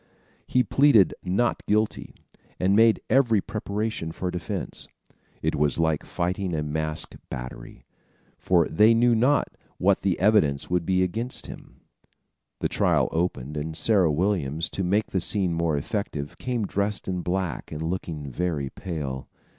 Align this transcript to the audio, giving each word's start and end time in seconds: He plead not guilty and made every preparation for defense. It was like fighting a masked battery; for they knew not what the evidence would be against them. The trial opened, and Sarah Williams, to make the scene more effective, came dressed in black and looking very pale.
He 0.47 0.63
plead 0.63 1.13
not 1.23 1.63
guilty 1.67 2.15
and 2.59 2.75
made 2.75 3.01
every 3.07 3.39
preparation 3.39 4.11
for 4.11 4.31
defense. 4.31 4.87
It 5.43 5.53
was 5.55 5.77
like 5.77 6.03
fighting 6.03 6.55
a 6.55 6.63
masked 6.63 7.17
battery; 7.29 7.85
for 8.39 8.67
they 8.67 8.95
knew 8.95 9.13
not 9.13 9.49
what 9.77 10.01
the 10.01 10.19
evidence 10.19 10.71
would 10.71 10.87
be 10.87 11.03
against 11.03 11.45
them. 11.49 11.81
The 12.61 12.67
trial 12.67 13.09
opened, 13.11 13.55
and 13.55 13.77
Sarah 13.77 14.11
Williams, 14.11 14.71
to 14.71 14.83
make 14.83 15.05
the 15.11 15.21
scene 15.21 15.53
more 15.53 15.77
effective, 15.77 16.35
came 16.39 16.65
dressed 16.65 17.07
in 17.07 17.21
black 17.21 17.71
and 17.71 17.83
looking 17.83 18.31
very 18.31 18.71
pale. 18.71 19.29